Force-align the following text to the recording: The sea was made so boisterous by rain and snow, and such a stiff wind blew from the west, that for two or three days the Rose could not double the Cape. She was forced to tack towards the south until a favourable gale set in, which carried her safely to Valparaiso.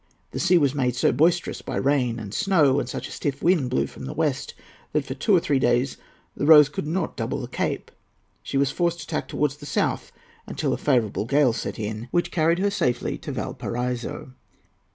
The 0.31 0.39
sea 0.39 0.57
was 0.57 0.73
made 0.73 0.95
so 0.95 1.11
boisterous 1.11 1.61
by 1.61 1.75
rain 1.75 2.17
and 2.17 2.33
snow, 2.33 2.79
and 2.79 2.89
such 2.89 3.07
a 3.07 3.11
stiff 3.11 3.43
wind 3.43 3.69
blew 3.69 3.85
from 3.85 4.05
the 4.05 4.15
west, 4.15 4.55
that 4.93 5.05
for 5.05 5.13
two 5.13 5.35
or 5.35 5.39
three 5.39 5.59
days 5.59 5.97
the 6.35 6.47
Rose 6.47 6.69
could 6.69 6.87
not 6.87 7.15
double 7.15 7.39
the 7.39 7.47
Cape. 7.47 7.91
She 8.41 8.57
was 8.57 8.71
forced 8.71 9.01
to 9.01 9.05
tack 9.07 9.27
towards 9.27 9.57
the 9.57 9.67
south 9.67 10.11
until 10.47 10.73
a 10.73 10.77
favourable 10.79 11.25
gale 11.25 11.53
set 11.53 11.77
in, 11.77 12.07
which 12.09 12.31
carried 12.31 12.57
her 12.57 12.71
safely 12.71 13.15
to 13.19 13.31
Valparaiso. 13.31 14.31